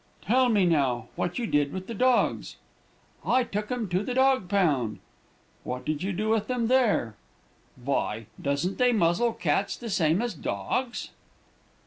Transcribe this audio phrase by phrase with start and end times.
[0.23, 2.55] "'Tell me, now, what you did with the dogs.'
[3.23, 4.97] "'I took 'em to the dog pound.'
[5.63, 7.15] "'What did you do with them there?'
[7.77, 11.11] "'Vy, doesn't they muzzle cats the same as dogs?'